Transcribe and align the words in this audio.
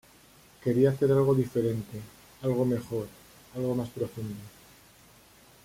Quería 0.63 0.89
hacer 0.89 1.11
algo 1.11 1.35
diferente, 1.35 1.99
algo 2.41 2.65
mejor; 2.65 3.05
algo 3.53 3.75
más 3.75 3.87
profundo. 3.89 4.33